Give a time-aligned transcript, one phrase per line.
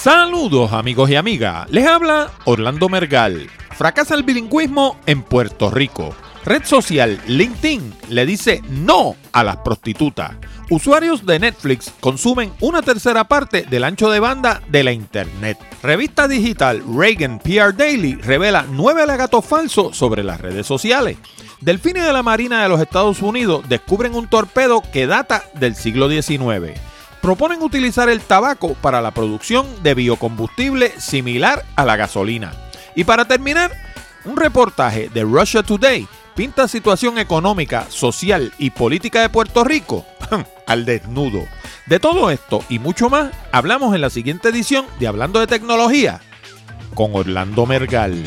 [0.00, 3.50] Saludos amigos y amigas, les habla Orlando Mergal.
[3.76, 6.14] Fracasa el bilingüismo en Puerto Rico.
[6.44, 10.36] Red social LinkedIn le dice no a las prostitutas.
[10.70, 15.58] Usuarios de Netflix consumen una tercera parte del ancho de banda de la Internet.
[15.82, 21.18] Revista digital Reagan PR Daily revela nueve alegatos falsos sobre las redes sociales.
[21.60, 26.08] Delfines de la Marina de los Estados Unidos descubren un torpedo que data del siglo
[26.08, 26.78] XIX.
[27.28, 32.54] Proponen utilizar el tabaco para la producción de biocombustible similar a la gasolina.
[32.94, 33.70] Y para terminar,
[34.24, 40.06] un reportaje de Russia Today pinta situación económica, social y política de Puerto Rico
[40.66, 41.44] al desnudo.
[41.84, 46.22] De todo esto y mucho más hablamos en la siguiente edición de Hablando de Tecnología
[46.94, 48.24] con Orlando Mergal.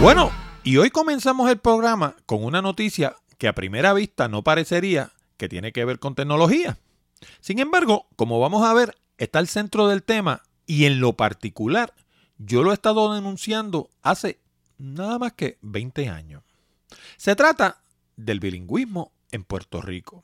[0.00, 0.30] Bueno,
[0.62, 5.48] y hoy comenzamos el programa con una noticia que a primera vista no parecería que
[5.48, 6.78] tiene que ver con tecnología.
[7.40, 11.94] Sin embargo, como vamos a ver, está el centro del tema y en lo particular
[12.38, 14.40] yo lo he estado denunciando hace
[14.78, 16.42] nada más que 20 años.
[17.16, 17.82] Se trata
[18.16, 20.22] del bilingüismo en Puerto Rico.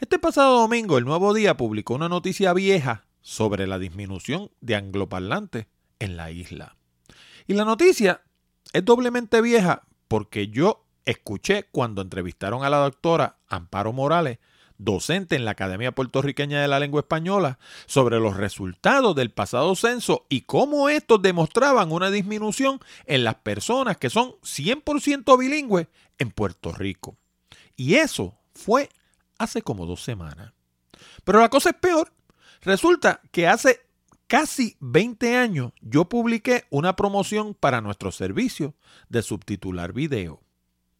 [0.00, 5.66] Este pasado domingo el Nuevo Día publicó una noticia vieja sobre la disminución de angloparlantes
[5.98, 6.76] en la isla.
[7.46, 8.22] Y la noticia
[8.72, 14.38] es doblemente vieja porque yo escuché cuando entrevistaron a la doctora Amparo Morales,
[14.78, 20.26] docente en la Academia Puertorriqueña de la Lengua Española, sobre los resultados del pasado censo
[20.28, 25.88] y cómo estos demostraban una disminución en las personas que son 100% bilingües
[26.18, 27.16] en Puerto Rico.
[27.76, 28.88] Y eso fue
[29.38, 30.52] hace como dos semanas.
[31.24, 32.12] Pero la cosa es peor
[32.66, 33.80] Resulta que hace
[34.26, 38.74] casi 20 años yo publiqué una promoción para nuestro servicio
[39.08, 40.40] de subtitular video.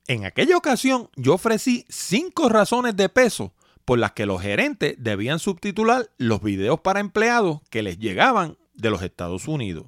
[0.07, 3.53] En aquella ocasión yo ofrecí cinco razones de peso
[3.87, 8.91] por las que los gerentes debían subtitular los videos para empleados que les llegaban de
[8.91, 9.87] los Estados Unidos.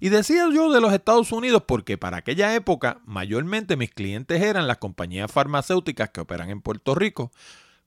[0.00, 4.66] Y decía yo de los Estados Unidos porque para aquella época mayormente mis clientes eran
[4.66, 7.30] las compañías farmacéuticas que operan en Puerto Rico,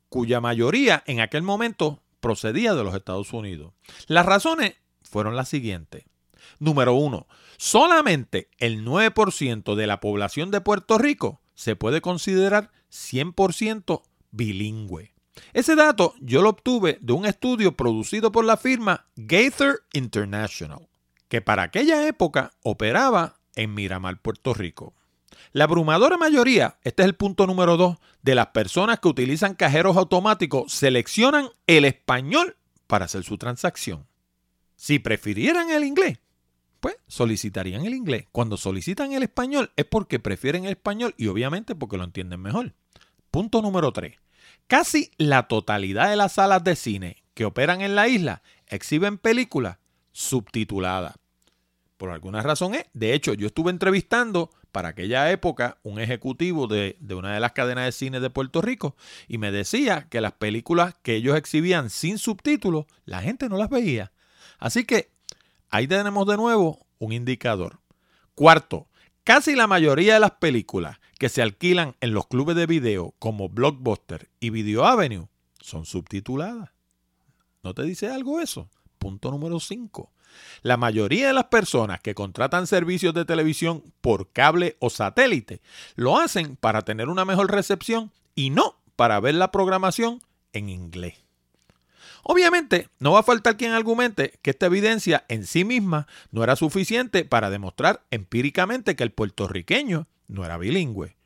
[0.09, 3.73] cuya mayoría en aquel momento procedía de los Estados Unidos.
[4.06, 6.06] Las razones fueron las siguientes.
[6.59, 14.03] Número uno, solamente el 9% de la población de Puerto Rico se puede considerar 100%
[14.31, 15.16] bilingüe.
[15.53, 20.87] Ese dato yo lo obtuve de un estudio producido por la firma Gaither International,
[21.29, 24.93] que para aquella época operaba en Miramar, Puerto Rico.
[25.53, 29.97] La abrumadora mayoría, este es el punto número dos, de las personas que utilizan cajeros
[29.97, 34.07] automáticos seleccionan el español para hacer su transacción.
[34.75, 36.19] Si prefirieran el inglés,
[36.79, 38.27] pues solicitarían el inglés.
[38.31, 42.73] Cuando solicitan el español es porque prefieren el español y obviamente porque lo entienden mejor.
[43.31, 44.13] Punto número 3.
[44.67, 49.78] Casi la totalidad de las salas de cine que operan en la isla exhiben películas
[50.11, 51.16] subtituladas.
[51.96, 52.85] Por alguna razón es.
[52.93, 57.85] De hecho, yo estuve entrevistando para aquella época un ejecutivo de, una de las cadenas
[57.85, 58.96] de cine de Puerto Rico
[59.28, 63.69] y me decía que las películas que ellos exhibían sin subtítulos, la gente no las
[63.69, 64.11] veía.
[64.59, 65.11] Así que
[65.69, 67.79] ahí tenemos de nuevo un indicador.
[68.35, 68.87] Cuarto,
[69.23, 73.49] casi la mayoría de las películas que se alquilan en los clubes de video como
[73.49, 75.28] Blockbuster y Video Avenue
[75.59, 76.72] son subtituladas.
[77.64, 78.69] ¿No te dice algo eso?
[78.97, 80.11] Punto número 5.
[80.61, 85.61] La mayoría de las personas que contratan servicios de televisión por cable o satélite
[85.96, 90.22] lo hacen para tener una mejor recepción y no para ver la programación
[90.53, 91.16] en inglés.
[92.23, 96.55] Obviamente, no va a faltar quien argumente que esta evidencia en sí misma no era
[96.55, 101.18] suficiente para demostrar empíricamente que el puertorriqueño no era bilingüe,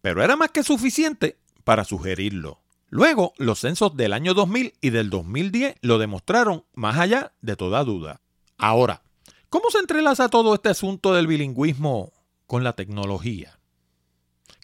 [0.00, 2.60] pero era más que suficiente para sugerirlo.
[2.88, 7.82] Luego, los censos del año 2000 y del 2010 lo demostraron más allá de toda
[7.84, 8.20] duda.
[8.58, 9.02] Ahora,
[9.48, 12.12] ¿cómo se entrelaza todo este asunto del bilingüismo
[12.46, 13.58] con la tecnología?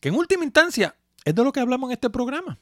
[0.00, 2.60] Que en última instancia es de lo que hablamos en este programa.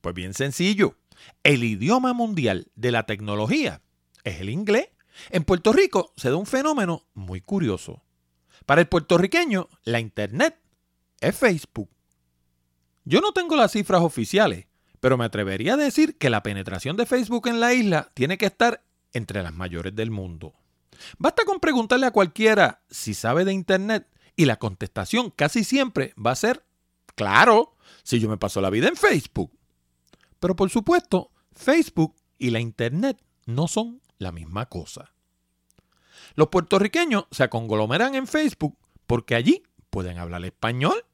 [0.00, 0.96] Pues bien sencillo,
[1.42, 3.82] el idioma mundial de la tecnología
[4.24, 4.88] es el inglés.
[5.30, 8.02] En Puerto Rico se da un fenómeno muy curioso.
[8.66, 10.58] Para el puertorriqueño, la Internet
[11.20, 11.90] es Facebook.
[13.04, 14.66] Yo no tengo las cifras oficiales,
[15.00, 18.46] pero me atrevería a decir que la penetración de Facebook en la isla tiene que
[18.46, 20.54] estar entre las mayores del mundo.
[21.18, 24.06] Basta con preguntarle a cualquiera si sabe de Internet
[24.36, 26.64] y la contestación casi siempre va a ser,
[27.14, 29.52] claro, si yo me paso la vida en Facebook.
[30.38, 35.12] Pero por supuesto, Facebook y la Internet no son la misma cosa.
[36.38, 41.04] Los puertorriqueños se conglomeran en Facebook porque allí pueden hablar español.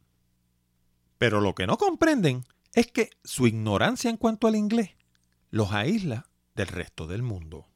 [1.16, 2.44] Pero lo que no comprenden
[2.74, 4.90] es que su ignorancia en cuanto al inglés
[5.50, 7.66] los aísla del resto del mundo.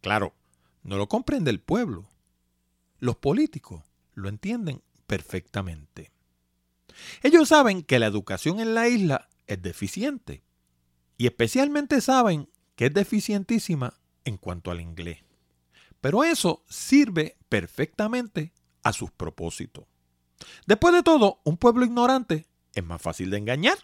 [0.00, 0.34] Claro,
[0.82, 2.08] no lo comprende el pueblo.
[2.98, 6.10] Los políticos lo entienden perfectamente.
[7.22, 10.42] Ellos saben que la educación en la isla es deficiente
[11.16, 13.94] y especialmente saben que es deficientísima
[14.24, 15.18] en cuanto al inglés.
[16.02, 18.52] Pero eso sirve perfectamente
[18.82, 19.84] a sus propósitos.
[20.66, 23.78] Después de todo, un pueblo ignorante es más fácil de engañar.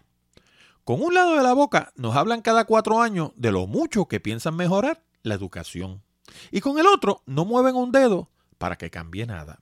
[0.83, 4.19] Con un lado de la boca nos hablan cada cuatro años de lo mucho que
[4.19, 6.03] piensan mejorar la educación.
[6.51, 9.61] Y con el otro no mueven un dedo para que cambie nada.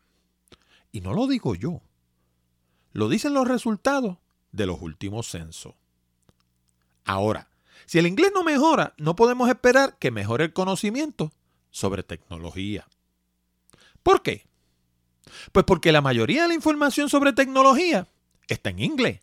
[0.91, 1.83] Y no lo digo yo.
[2.91, 4.17] Lo dicen los resultados
[4.51, 5.75] de los últimos censos.
[7.05, 7.51] Ahora,
[7.85, 11.31] si el inglés no mejora, no podemos esperar que mejore el conocimiento
[11.77, 12.87] sobre tecnología.
[14.01, 14.47] ¿Por qué?
[15.51, 18.07] Pues porque la mayoría de la información sobre tecnología
[18.47, 19.21] está en inglés.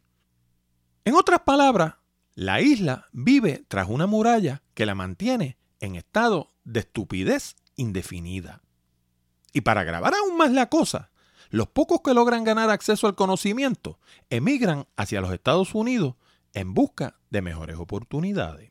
[1.05, 1.95] En otras palabras,
[2.35, 8.63] la isla vive tras una muralla que la mantiene en estado de estupidez indefinida.
[9.53, 11.11] Y para grabar aún más la cosa,
[11.51, 13.99] los pocos que logran ganar acceso al conocimiento
[14.31, 16.15] emigran hacia los Estados Unidos
[16.53, 18.71] en busca de mejores oportunidades.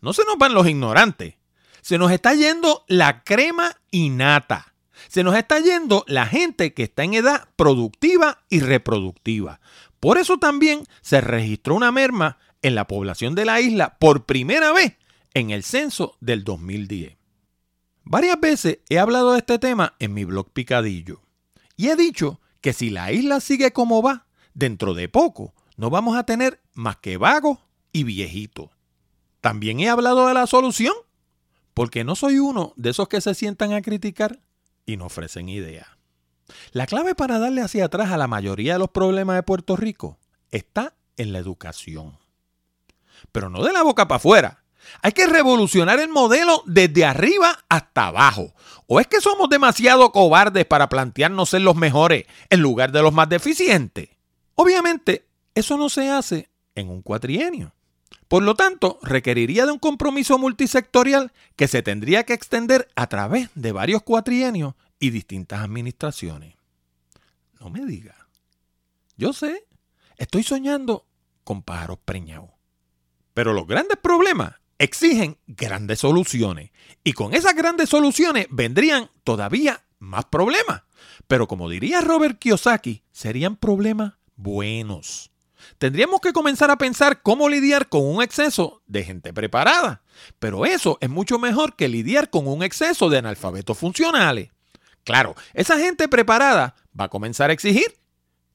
[0.00, 1.39] No se nos van los ignorantes,
[1.82, 4.74] se nos está yendo la crema innata.
[5.08, 9.60] Se nos está yendo la gente que está en edad productiva y reproductiva.
[9.98, 14.72] Por eso también se registró una merma en la población de la isla por primera
[14.72, 14.96] vez
[15.34, 17.16] en el censo del 2010.
[18.04, 21.22] Varias veces he hablado de este tema en mi blog Picadillo
[21.76, 26.16] y he dicho que si la isla sigue como va, dentro de poco no vamos
[26.16, 27.58] a tener más que vagos
[27.92, 28.70] y viejitos.
[29.40, 30.94] También he hablado de la solución,
[31.74, 34.40] porque no soy uno de esos que se sientan a criticar
[34.86, 35.86] y no ofrecen ideas.
[36.72, 40.18] La clave para darle hacia atrás a la mayoría de los problemas de Puerto Rico
[40.50, 42.18] está en la educación.
[43.32, 44.64] Pero no de la boca para afuera,
[45.02, 48.54] hay que revolucionar el modelo desde arriba hasta abajo.
[48.86, 53.12] ¿O es que somos demasiado cobardes para plantearnos ser los mejores en lugar de los
[53.12, 54.08] más deficientes?
[54.54, 57.72] Obviamente, eso no se hace en un cuatrienio.
[58.30, 63.50] Por lo tanto, requeriría de un compromiso multisectorial que se tendría que extender a través
[63.56, 66.54] de varios cuatrienios y distintas administraciones.
[67.58, 68.28] No me diga.
[69.16, 69.66] Yo sé,
[70.16, 71.08] estoy soñando
[71.42, 72.50] con pájaros preñados.
[73.34, 76.70] Pero los grandes problemas exigen grandes soluciones.
[77.02, 80.84] Y con esas grandes soluciones vendrían todavía más problemas.
[81.26, 85.29] Pero como diría Robert Kiyosaki, serían problemas buenos.
[85.78, 90.02] Tendríamos que comenzar a pensar cómo lidiar con un exceso de gente preparada.
[90.38, 94.50] Pero eso es mucho mejor que lidiar con un exceso de analfabetos funcionales.
[95.04, 97.96] Claro, esa gente preparada va a comenzar a exigir.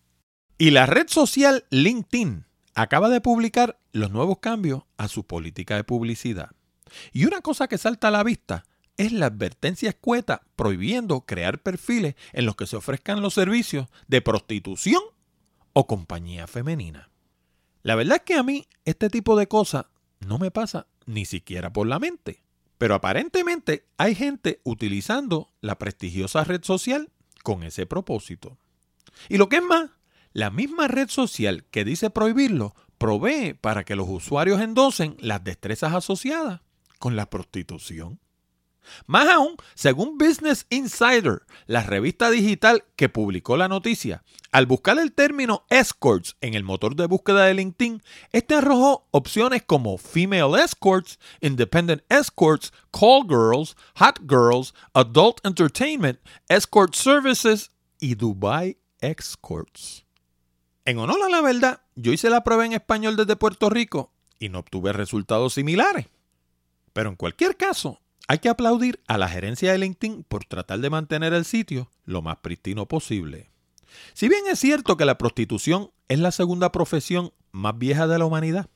[0.58, 5.84] Y la red social LinkedIn acaba de publicar los nuevos cambios a su política de
[5.84, 6.50] publicidad.
[7.12, 8.64] Y una cosa que salta a la vista
[8.96, 14.20] es la advertencia escueta prohibiendo crear perfiles en los que se ofrezcan los servicios de
[14.20, 15.02] prostitución
[15.74, 17.08] o compañía femenina.
[17.84, 19.86] La verdad es que a mí este tipo de cosas
[20.18, 22.42] no me pasa ni siquiera por la mente.
[22.78, 27.10] Pero aparentemente hay gente utilizando la prestigiosa red social
[27.42, 28.56] con ese propósito.
[29.28, 29.90] Y lo que es más,
[30.32, 35.94] la misma red social que dice prohibirlo provee para que los usuarios endosen las destrezas
[35.94, 36.60] asociadas
[36.98, 38.20] con la prostitución.
[39.06, 45.12] Más aún, según Business Insider, la revista digital que publicó la noticia, al buscar el
[45.12, 51.18] término escorts en el motor de búsqueda de LinkedIn, este arrojó opciones como female escorts,
[51.40, 56.18] independent escorts, call girls, hot girls, adult entertainment,
[56.48, 57.70] escort services
[58.00, 60.04] y Dubai escorts.
[60.84, 64.48] En honor a la verdad, yo hice la prueba en español desde Puerto Rico y
[64.48, 66.06] no obtuve resultados similares.
[66.94, 70.90] Pero en cualquier caso, hay que aplaudir a la gerencia de LinkedIn por tratar de
[70.90, 73.50] mantener el sitio lo más pristino posible.
[74.12, 78.26] Si bien es cierto que la prostitución es la segunda profesión más vieja de la
[78.26, 78.68] humanidad,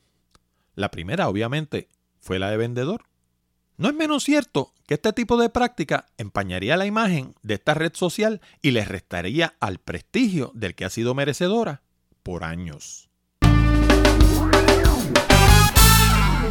[0.73, 1.87] la primera obviamente
[2.19, 3.03] fue la de vendedor.
[3.77, 7.93] No es menos cierto que este tipo de práctica empañaría la imagen de esta red
[7.93, 11.83] social y le restaría al prestigio del que ha sido merecedora
[12.23, 13.07] por años.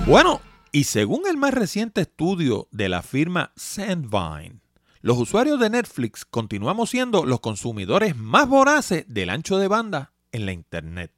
[0.06, 0.40] Bueno,
[0.72, 4.60] y según el más reciente estudio de la firma Sandvine,
[5.02, 10.46] los usuarios de Netflix continuamos siendo los consumidores más voraces del ancho de banda en
[10.46, 11.12] la Internet.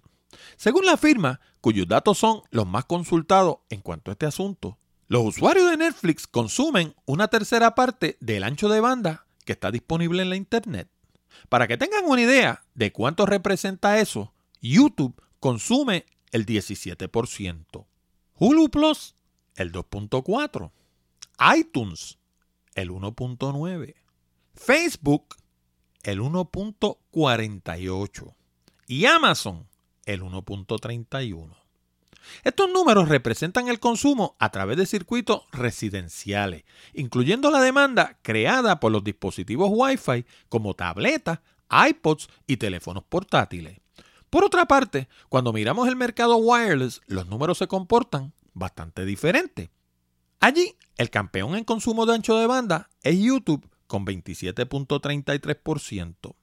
[0.56, 5.22] Según la firma, cuyos datos son los más consultados en cuanto a este asunto, los
[5.24, 10.30] usuarios de Netflix consumen una tercera parte del ancho de banda que está disponible en
[10.30, 10.88] la Internet.
[11.48, 17.86] Para que tengan una idea de cuánto representa eso, YouTube consume el 17%.
[18.36, 19.14] Hulu Plus
[19.56, 20.70] el 2.4,
[21.56, 22.18] iTunes
[22.74, 23.94] el 1.9,
[24.54, 25.36] Facebook
[26.02, 28.34] el 1.48
[28.86, 29.66] y Amazon
[30.06, 31.64] el 1.31.
[32.42, 38.92] Estos números representan el consumo a través de circuitos residenciales, incluyendo la demanda creada por
[38.92, 43.80] los dispositivos Wi-Fi como tabletas, iPods y teléfonos portátiles.
[44.30, 49.70] Por otra parte, cuando miramos el mercado wireless, los números se comportan bastante diferente.
[50.40, 56.34] Allí, el campeón en consumo de ancho de banda es YouTube con 27.33%,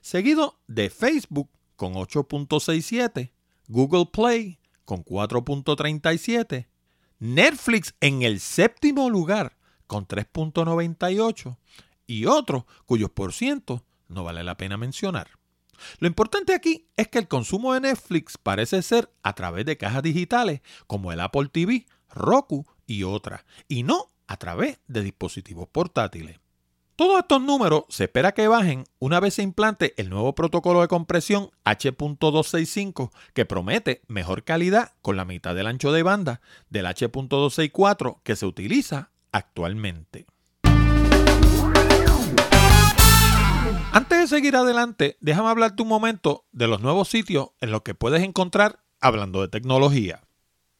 [0.00, 3.30] seguido de Facebook con 8.67%,
[3.68, 6.66] Google Play con 4.37%,
[7.20, 9.56] Netflix en el séptimo lugar
[9.86, 11.56] con 3.98%
[12.06, 15.37] y otros cuyos por ciento no vale la pena mencionar.
[15.98, 20.02] Lo importante aquí es que el consumo de Netflix parece ser a través de cajas
[20.02, 26.38] digitales como el Apple TV, Roku y otras, y no a través de dispositivos portátiles.
[26.98, 30.88] Todos estos números se espera que bajen una vez se implante el nuevo protocolo de
[30.88, 38.18] compresión H.265 que promete mejor calidad con la mitad del ancho de banda del H.264
[38.24, 40.26] que se utiliza actualmente.
[43.90, 47.94] Antes de seguir adelante, déjame hablarte un momento de los nuevos sitios en los que
[47.94, 50.22] puedes encontrar hablando de tecnología.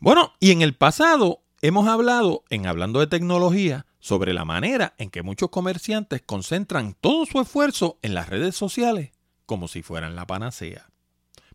[0.00, 5.08] Bueno, y en el pasado hemos hablado en Hablando de Tecnología sobre la manera en
[5.08, 9.12] que muchos comerciantes concentran todo su esfuerzo en las redes sociales
[9.46, 10.90] como si fueran la panacea.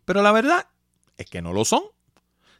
[0.04, 0.66] Pero la verdad
[1.16, 1.84] es que no lo son.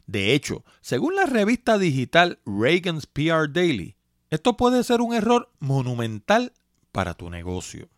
[0.07, 3.97] De hecho, según la revista digital Reagan's PR Daily,
[4.29, 6.53] esto puede ser un error monumental
[6.93, 7.89] para tu negocio.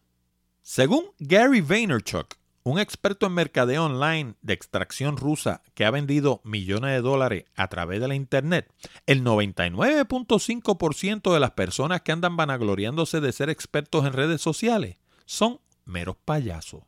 [0.64, 6.92] Según Gary Vaynerchuk, un experto en mercadeo online de extracción rusa que ha vendido millones
[6.92, 8.72] de dólares a través de la Internet,
[9.06, 15.60] el 99.5% de las personas que andan vanagloriándose de ser expertos en redes sociales son
[15.86, 16.84] meros payasos.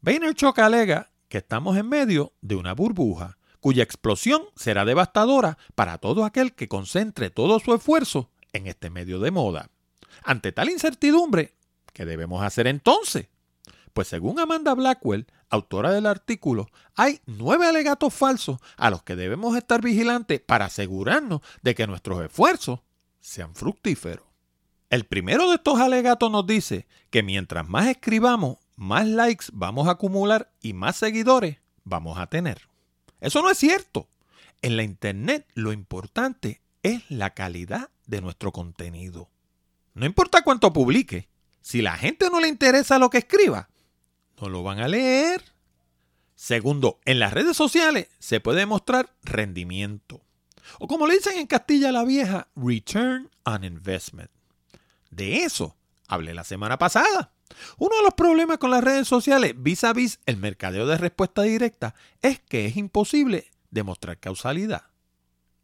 [0.00, 6.24] Vaynerchuk alega que estamos en medio de una burbuja cuya explosión será devastadora para todo
[6.24, 9.70] aquel que concentre todo su esfuerzo en este medio de moda.
[10.22, 11.58] Ante tal incertidumbre,
[11.98, 13.26] ¿Qué debemos hacer entonces?
[13.98, 19.56] Pues según Amanda Blackwell, autora del artículo, hay nueve alegatos falsos a los que debemos
[19.56, 22.78] estar vigilantes para asegurarnos de que nuestros esfuerzos
[23.18, 24.24] sean fructíferos.
[24.88, 29.90] El primero de estos alegatos nos dice que mientras más escribamos, más likes vamos a
[29.90, 32.68] acumular y más seguidores vamos a tener.
[33.20, 34.08] Eso no es cierto.
[34.62, 39.28] En la Internet lo importante es la calidad de nuestro contenido.
[39.94, 41.28] No importa cuánto publique,
[41.62, 43.68] si la gente no le interesa lo que escriba,
[44.40, 45.42] no lo van a leer.
[46.34, 50.22] Segundo, en las redes sociales se puede mostrar rendimiento.
[50.78, 54.30] O como le dicen en Castilla la Vieja, return on investment.
[55.10, 57.32] De eso hablé la semana pasada.
[57.78, 61.42] Uno de los problemas con las redes sociales vis a vis el mercadeo de respuesta
[61.42, 64.82] directa es que es imposible demostrar causalidad.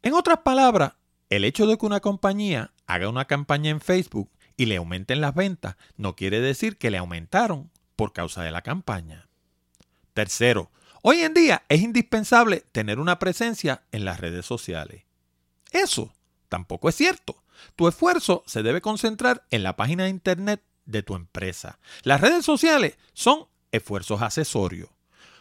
[0.01, 0.93] En otras palabras,
[1.29, 5.35] el hecho de que una compañía haga una campaña en Facebook y le aumenten las
[5.35, 9.27] ventas, no quiere decir que le aumentaron por causa de la campaña.
[10.13, 15.03] Tercero, hoy en día es indispensable tener una presencia en las redes sociales.
[15.71, 16.13] Eso
[16.49, 17.43] tampoco es cierto.
[17.75, 21.79] Tu esfuerzo se debe concentrar en la página de internet de tu empresa.
[22.03, 24.89] Las redes sociales son esfuerzos accesorios.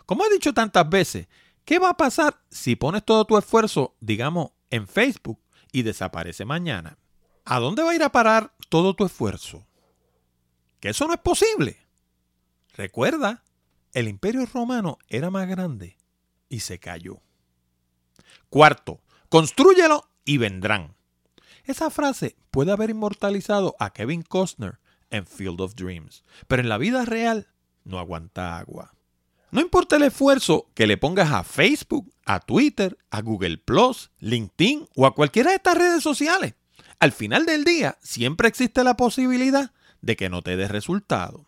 [0.06, 1.28] Como he dicho tantas veces,
[1.64, 5.40] ¿qué va a pasar si pones todo tu esfuerzo, digamos, en Facebook
[5.72, 6.98] y desaparece mañana?
[7.44, 9.66] ¿A dónde va a ir a parar todo tu esfuerzo?
[10.80, 11.83] Que eso no es posible.
[12.74, 13.44] Recuerda,
[13.92, 15.96] el imperio romano era más grande
[16.48, 17.20] y se cayó.
[18.50, 20.94] Cuarto, construyelo y vendrán.
[21.64, 24.78] Esa frase puede haber inmortalizado a Kevin Costner
[25.10, 27.48] en Field of Dreams, pero en la vida real
[27.84, 28.94] no aguanta agua.
[29.50, 34.88] No importa el esfuerzo que le pongas a Facebook, a Twitter, a Google Plus, LinkedIn
[34.96, 36.54] o a cualquiera de estas redes sociales
[36.98, 41.46] al final del día siempre existe la posibilidad de que no te dé resultado.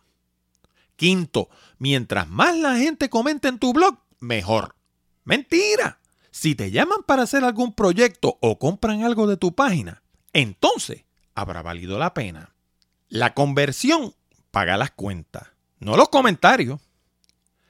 [0.97, 4.75] Quinto, mientras más la gente comente en tu blog, mejor.
[5.23, 5.99] Mentira.
[6.31, 11.61] Si te llaman para hacer algún proyecto o compran algo de tu página, entonces habrá
[11.61, 12.53] valido la pena.
[13.09, 14.13] La conversión
[14.51, 15.47] paga las cuentas,
[15.79, 16.81] no los comentarios.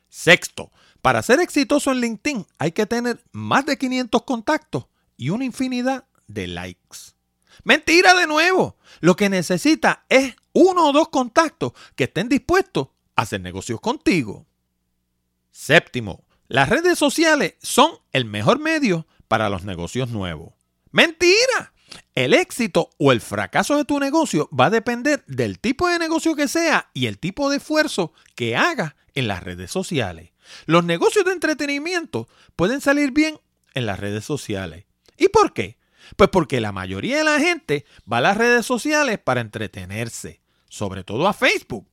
[0.10, 5.46] Sexto, para ser exitoso en LinkedIn hay que tener más de 500 contactos y una
[5.46, 7.14] infinidad de likes.
[7.64, 8.78] Mentira de nuevo.
[9.00, 14.46] Lo que necesita es uno o dos contactos que estén dispuestos hacer negocios contigo.
[15.52, 20.54] Séptimo, las redes sociales son el mejor medio para los negocios nuevos.
[20.92, 21.74] Mentira.
[22.16, 26.36] El éxito o el fracaso de tu negocio va a depender del tipo de negocio
[26.36, 30.32] que sea y el tipo de esfuerzo que hagas en las redes sociales.
[30.66, 33.40] Los negocios de entretenimiento pueden salir bien
[33.74, 34.86] en las redes sociales.
[35.18, 35.78] ¿Y por qué?
[36.16, 41.04] Pues porque la mayoría de la gente va a las redes sociales para entretenerse, sobre
[41.04, 41.88] todo a Facebook.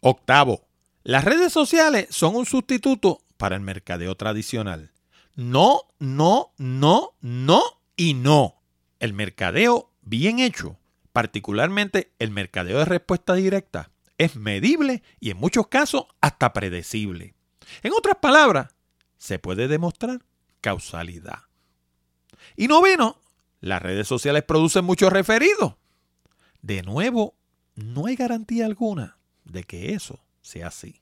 [0.00, 0.63] Octavo,
[1.04, 4.90] las redes sociales son un sustituto para el mercadeo tradicional.
[5.36, 7.62] No, no, no, no
[7.94, 8.62] y no.
[9.00, 10.78] el mercadeo bien hecho,
[11.12, 17.34] particularmente el mercadeo de respuesta directa, es medible y en muchos casos hasta predecible.
[17.82, 18.74] En otras palabras,
[19.18, 20.24] se puede demostrar
[20.62, 21.40] causalidad.
[22.56, 23.20] Y noveno,
[23.60, 25.74] las redes sociales producen muchos referidos.
[26.62, 27.34] De nuevo,
[27.74, 31.00] no hay garantía alguna de que eso sea así.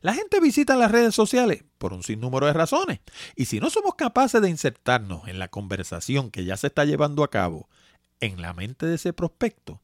[0.00, 3.00] La gente visita las redes sociales por un sinnúmero de razones.
[3.36, 7.22] Y si no somos capaces de insertarnos en la conversación que ya se está llevando
[7.22, 7.68] a cabo
[8.20, 9.80] en la mente de ese prospecto,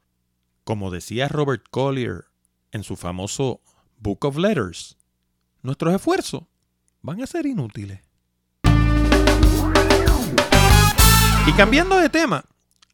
[0.65, 2.25] como decía Robert Collier
[2.73, 3.61] en su famoso
[3.99, 4.97] Book of Letters,
[5.63, 6.45] nuestros esfuerzos
[7.03, 8.01] van a ser inútiles.
[11.47, 12.45] Y cambiando de tema,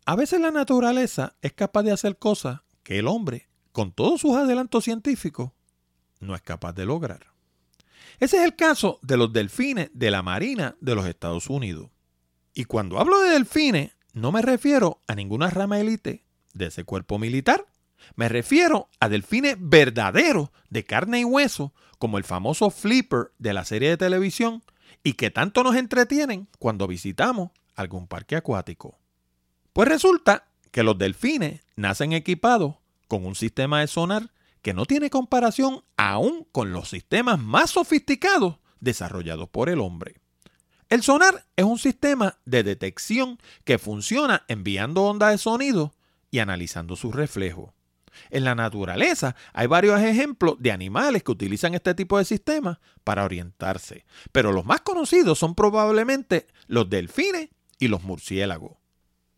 [0.05, 4.35] a veces la naturaleza es capaz de hacer cosas que el hombre, con todos sus
[4.37, 5.53] adelantos científicos,
[6.21, 7.27] no es capaz de lograr.
[8.21, 11.91] Ese es el caso de los delfines de la Marina de los Estados Unidos.
[12.55, 17.19] Y cuando hablo de delfines, no me refiero a ninguna rama élite de ese cuerpo
[17.19, 17.67] militar.
[18.17, 23.65] Me refiero a delfines verdaderos de carne y hueso, como el famoso Flipper de la
[23.65, 24.63] serie de televisión,
[25.05, 28.99] y que tanto nos entretienen cuando visitamos algún parque acuático.
[29.73, 32.77] Pues resulta que los delfines nacen equipados
[33.07, 34.33] con un sistema de sonar
[34.69, 40.21] que no tiene comparación aún con los sistemas más sofisticados desarrollados por el hombre.
[40.91, 45.95] El sonar es un sistema de detección que funciona enviando ondas de sonido
[46.31, 47.71] y analizando sus reflejos.
[48.29, 53.25] En la naturaleza hay varios ejemplos de animales que utilizan este tipo de sistemas para
[53.25, 58.77] orientarse, pero los más conocidos son probablemente los delfines y los murciélagos.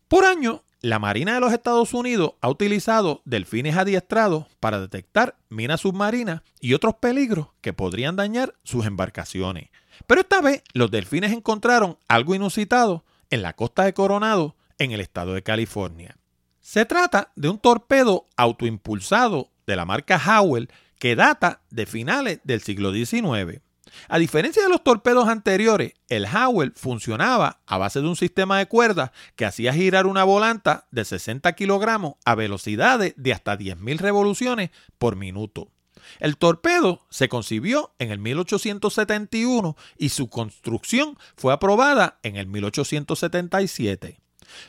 [0.09, 5.81] Por año, la Marina de los Estados Unidos ha utilizado delfines adiestrados para detectar minas
[5.81, 9.69] submarinas y otros peligros que podrían dañar sus embarcaciones.
[10.07, 15.01] Pero esta vez los delfines encontraron algo inusitado en la costa de Coronado, en el
[15.01, 16.17] estado de California.
[16.59, 22.61] Se trata de un torpedo autoimpulsado de la marca Howell que data de finales del
[22.61, 23.61] siglo XIX.
[24.07, 28.67] A diferencia de los torpedos anteriores, el Howell funcionaba a base de un sistema de
[28.67, 34.69] cuerdas que hacía girar una volanta de 60 kilogramos a velocidades de hasta 10.000 revoluciones
[34.97, 35.69] por minuto.
[36.19, 44.19] El torpedo se concibió en el 1871 y su construcción fue aprobada en el 1877.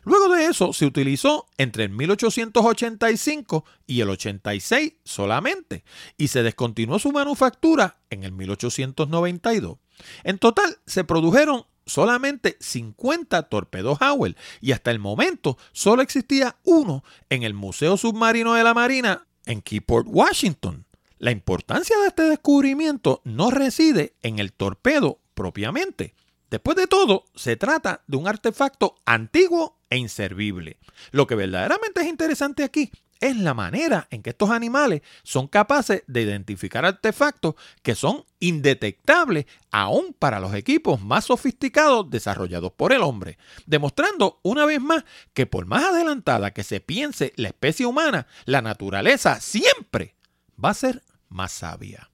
[0.05, 5.85] Luego de eso se utilizó entre el 1885 y el 86 solamente
[6.17, 9.79] y se descontinuó su manufactura en el 1892.
[10.25, 17.05] En total se produjeron solamente 50 torpedos Howell y hasta el momento solo existía uno
[17.29, 20.87] en el Museo Submarino de la Marina en Keyport, Washington.
[21.19, 26.15] La importancia de este descubrimiento no reside en el torpedo propiamente,
[26.53, 30.79] Después de todo, se trata de un artefacto antiguo e inservible.
[31.11, 36.03] Lo que verdaderamente es interesante aquí es la manera en que estos animales son capaces
[36.07, 43.01] de identificar artefactos que son indetectables aún para los equipos más sofisticados desarrollados por el
[43.01, 48.27] hombre, demostrando una vez más que por más adelantada que se piense la especie humana,
[48.45, 50.17] la naturaleza siempre
[50.63, 52.12] va a ser más sabia.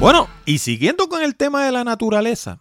[0.00, 2.60] Bueno, y siguiendo con el tema de la naturaleza,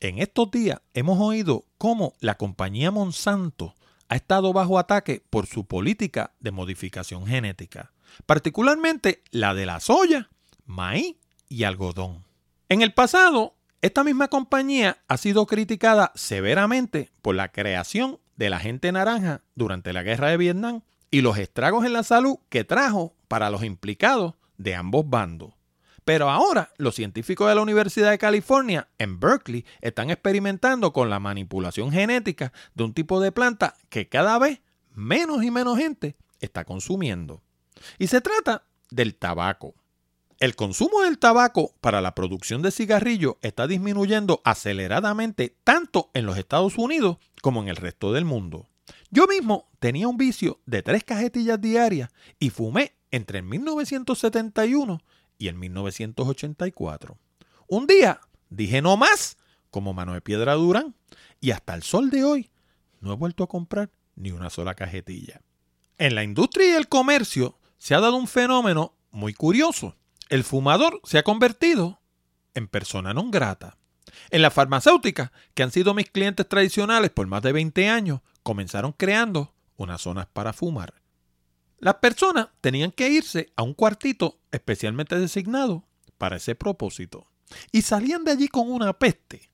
[0.00, 3.74] en estos días hemos oído cómo la compañía Monsanto
[4.08, 7.92] ha estado bajo ataque por su política de modificación genética,
[8.24, 10.30] particularmente la de la soya,
[10.64, 12.24] maíz y algodón.
[12.70, 18.60] En el pasado, esta misma compañía ha sido criticada severamente por la creación de la
[18.60, 23.14] gente naranja durante la guerra de Vietnam y los estragos en la salud que trajo
[23.28, 25.57] para los implicados de ambos bandos.
[26.08, 31.20] Pero ahora los científicos de la Universidad de California en Berkeley están experimentando con la
[31.20, 34.62] manipulación genética de un tipo de planta que cada vez
[34.94, 37.42] menos y menos gente está consumiendo.
[37.98, 39.74] Y se trata del tabaco.
[40.40, 46.38] El consumo del tabaco para la producción de cigarrillos está disminuyendo aceleradamente tanto en los
[46.38, 48.66] Estados Unidos como en el resto del mundo.
[49.10, 55.02] Yo mismo tenía un vicio de tres cajetillas diarias y fumé entre 1971
[55.38, 57.16] y en 1984.
[57.68, 58.20] Un día
[58.50, 59.36] dije no más,
[59.70, 60.94] como mano de piedra Durán,
[61.40, 62.50] y hasta el sol de hoy
[63.00, 65.40] no he vuelto a comprar ni una sola cajetilla.
[65.96, 69.96] En la industria y el comercio se ha dado un fenómeno muy curioso.
[70.28, 72.00] El fumador se ha convertido
[72.54, 73.78] en persona non grata.
[74.30, 78.92] En la farmacéutica, que han sido mis clientes tradicionales por más de 20 años, comenzaron
[78.92, 80.97] creando unas zonas para fumar.
[81.80, 85.84] Las personas tenían que irse a un cuartito especialmente designado
[86.16, 87.28] para ese propósito
[87.72, 89.50] y salían de allí con una peste.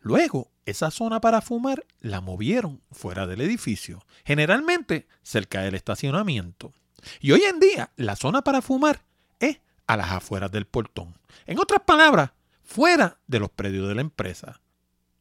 [0.00, 6.72] Luego, esa zona para fumar la movieron fuera del edificio, generalmente cerca del estacionamiento.
[7.20, 9.04] Y hoy en día la zona para fumar
[9.40, 11.18] es a las afueras del portón.
[11.46, 12.30] En otras palabras,
[12.62, 14.60] fuera de los predios de la empresa.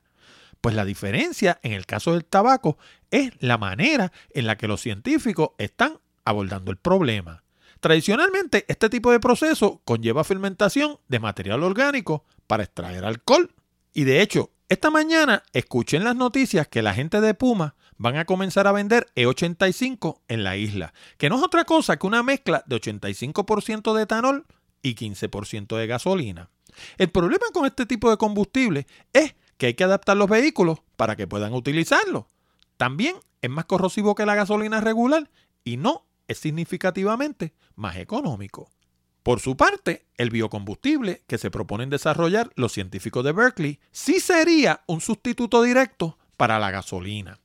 [0.62, 2.77] Pues la diferencia en el caso del tabaco
[3.12, 7.43] es la manera en la que los científicos están abordando el problema.
[7.80, 13.54] Tradicionalmente, este tipo de proceso conlleva fermentación de material orgánico para extraer alcohol.
[13.94, 18.18] Y de hecho, esta mañana escuché en las noticias que la gente de Puma van
[18.18, 22.24] a comenzar a vender E85 en la isla, que no es otra cosa que una
[22.24, 24.46] mezcla de 85% de etanol
[24.82, 26.50] y 15% de gasolina.
[26.98, 31.16] El problema con este tipo de combustible es que hay que adaptar los vehículos para
[31.16, 32.28] que puedan utilizarlo.
[32.78, 35.30] También es más corrosivo que la gasolina regular
[35.63, 38.70] y no es significativamente más económico.
[39.24, 44.84] Por su parte, el biocombustible que se proponen desarrollar los científicos de Berkeley sí sería
[44.88, 47.40] un sustituto directo para la gasolina.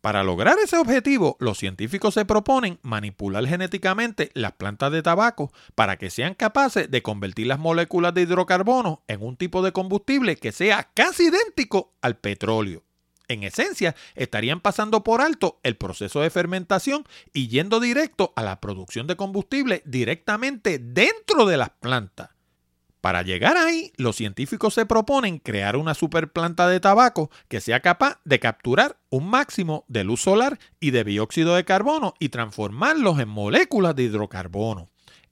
[0.00, 5.96] Para lograr ese objetivo, los científicos se proponen manipular genéticamente las plantas de tabaco para
[5.96, 10.50] que sean capaces de convertir las moléculas de hidrocarbono en un tipo de combustible que
[10.50, 12.84] sea casi idéntico al petróleo.
[13.28, 18.58] En esencia, estarían pasando por alto el proceso de fermentación y yendo directo a la
[18.58, 22.30] producción de combustible directamente dentro de las plantas.
[23.02, 28.18] Para llegar ahí, los científicos se proponen crear una superplanta de tabaco que sea capaz
[28.24, 33.28] de capturar un máximo de luz solar y de dióxido de carbono y transformarlos en
[33.28, 34.88] moléculas de hidrocarbono.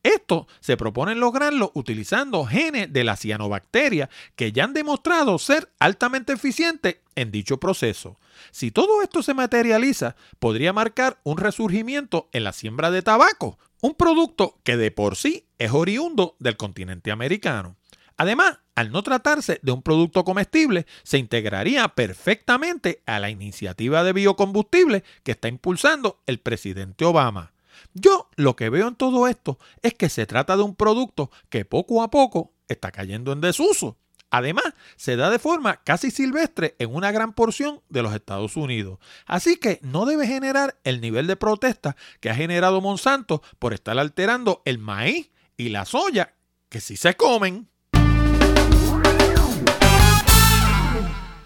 [0.06, 6.32] Esto se propone lograrlo utilizando genes de la cianobacteria que ya han demostrado ser altamente
[6.32, 8.16] eficientes en dicho proceso.
[8.52, 13.94] Si todo esto se materializa, podría marcar un resurgimiento en la siembra de tabaco, un
[13.94, 17.74] producto que de por sí es oriundo del continente americano.
[18.16, 24.12] Además, al no tratarse de un producto comestible, se integraría perfectamente a la iniciativa de
[24.12, 27.55] biocombustible que está impulsando el presidente Obama.
[27.94, 31.64] Yo lo que veo en todo esto es que se trata de un producto que
[31.64, 33.96] poco a poco está cayendo en desuso.
[34.30, 38.98] Además, se da de forma casi silvestre en una gran porción de los Estados Unidos.
[39.24, 43.98] Así que no debe generar el nivel de protesta que ha generado Monsanto por estar
[43.98, 46.34] alterando el maíz y la soya,
[46.68, 47.68] que sí se comen.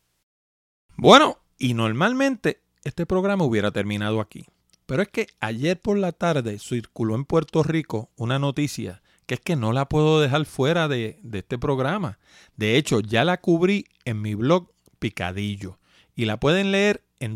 [0.95, 4.45] Bueno, y normalmente este programa hubiera terminado aquí.
[4.85, 9.41] Pero es que ayer por la tarde circuló en Puerto Rico una noticia que es
[9.41, 12.17] que no la puedo dejar fuera de, este programa.
[12.55, 15.79] De hecho, ya la cubrí en mi blog Picadillo
[16.15, 17.35] y la pueden leer en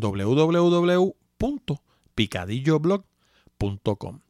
[2.16, 4.20] www.picadilloblog.com.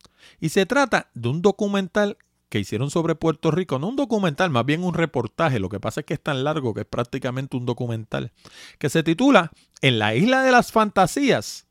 [0.40, 2.16] Y se trata de un documental
[2.48, 6.00] que hicieron sobre Puerto Rico, no un documental, más bien un reportaje, lo que pasa
[6.00, 8.32] es que es tan largo que es prácticamente un documental,
[8.78, 11.66] que se titula En la isla de las fantasías,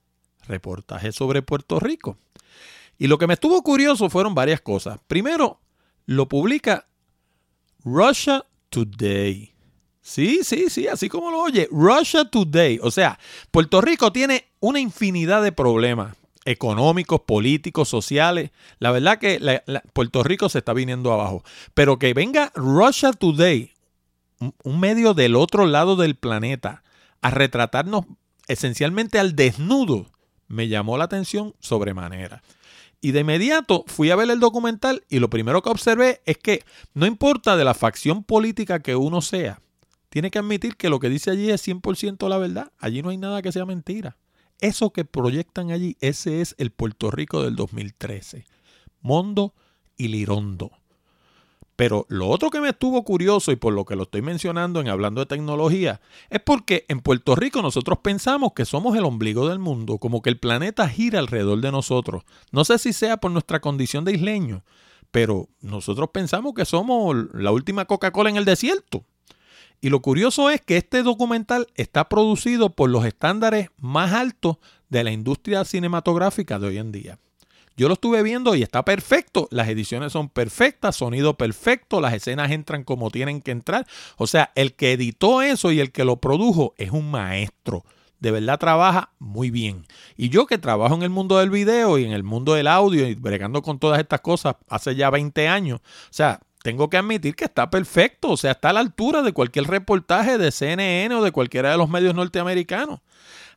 [0.47, 2.17] reportaje sobre Puerto Rico.
[2.97, 4.99] Y lo que me estuvo curioso fueron varias cosas.
[5.07, 5.59] Primero,
[6.07, 6.87] lo publica
[7.83, 9.53] Russia Today.
[10.01, 12.79] Sí, sí, sí, así como lo oye, Russia Today.
[12.81, 13.19] O sea,
[13.51, 18.51] Puerto Rico tiene una infinidad de problemas económicos, políticos, sociales.
[18.79, 19.61] La verdad que
[19.93, 21.43] Puerto Rico se está viniendo abajo.
[21.73, 23.71] Pero que venga Russia Today,
[24.63, 26.83] un, medio del otro lado del planeta,
[27.21, 28.05] a retratarnos
[28.47, 30.07] esencialmente al desnudo,
[30.47, 32.41] me llamó la atención sobremanera.
[33.01, 36.63] Y de inmediato fui a ver el documental y lo primero que observé es que
[36.93, 39.61] no importa de la facción política que uno sea,
[40.11, 42.73] tiene que admitir que lo que dice allí es 100% la verdad.
[42.79, 44.17] Allí no hay nada que sea mentira.
[44.59, 48.45] Eso que proyectan allí, ese es el Puerto Rico del 2013.
[48.99, 49.53] Mondo
[49.95, 50.71] y Lirondo.
[51.77, 54.89] Pero lo otro que me estuvo curioso y por lo que lo estoy mencionando en
[54.89, 59.59] hablando de tecnología, es porque en Puerto Rico nosotros pensamos que somos el ombligo del
[59.59, 62.23] mundo, como que el planeta gira alrededor de nosotros.
[62.51, 64.65] No sé si sea por nuestra condición de isleño,
[65.09, 69.05] pero nosotros pensamos que somos la última Coca-Cola en el desierto.
[69.81, 74.57] Y lo curioso es que este documental está producido por los estándares más altos
[74.89, 77.19] de la industria cinematográfica de hoy en día.
[77.77, 79.47] Yo lo estuve viendo y está perfecto.
[79.49, 83.87] Las ediciones son perfectas, sonido perfecto, las escenas entran como tienen que entrar.
[84.17, 87.83] O sea, el que editó eso y el que lo produjo es un maestro.
[88.19, 89.87] De verdad trabaja muy bien.
[90.15, 93.07] Y yo que trabajo en el mundo del video y en el mundo del audio
[93.07, 97.35] y bregando con todas estas cosas hace ya 20 años, o sea, tengo que admitir
[97.35, 101.23] que está perfecto, o sea, está a la altura de cualquier reportaje de CNN o
[101.23, 102.99] de cualquiera de los medios norteamericanos.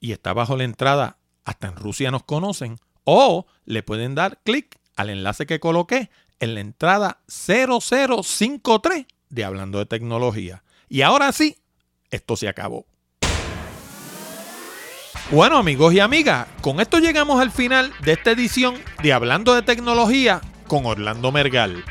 [0.00, 4.78] y está bajo la entrada hasta en Rusia nos conocen o le pueden dar clic
[4.96, 10.64] al enlace que coloqué en la entrada 0053 de Hablando de Tecnología.
[10.88, 11.58] Y ahora sí,
[12.10, 12.86] esto se acabó.
[15.30, 19.62] Bueno amigos y amigas, con esto llegamos al final de esta edición de Hablando de
[19.62, 21.84] Tecnología con Orlando Mergal.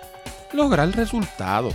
[0.53, 1.73] lograr resultados.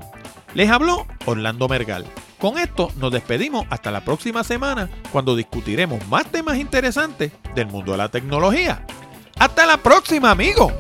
[0.54, 2.06] Les habló Orlando Mergal.
[2.40, 7.92] Con esto nos despedimos hasta la próxima semana cuando discutiremos más temas interesantes del mundo
[7.92, 8.84] de la tecnología.
[9.38, 10.74] Hasta la próxima, amigos.